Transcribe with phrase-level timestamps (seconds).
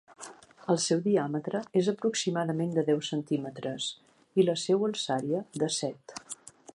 [0.73, 3.91] El seu diàmetre és aproximadament de deu centímetres
[4.43, 6.17] i la seua alçària de set.